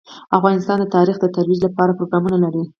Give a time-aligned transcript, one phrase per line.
[0.37, 2.63] افغانستان د تاریخ د ترویج لپاره پروګرامونه لري.